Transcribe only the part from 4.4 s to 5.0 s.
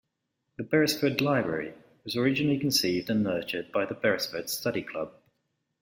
Study